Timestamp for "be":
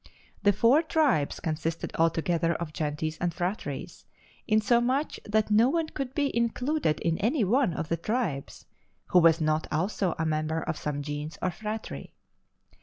6.15-6.35